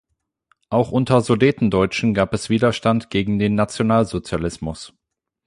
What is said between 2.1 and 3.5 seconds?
gab es Widerstand gegen